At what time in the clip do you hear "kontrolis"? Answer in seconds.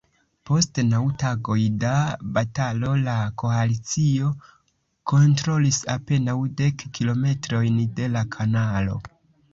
5.13-5.81